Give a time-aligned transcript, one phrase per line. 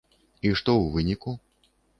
[0.45, 1.39] І што ў выніку?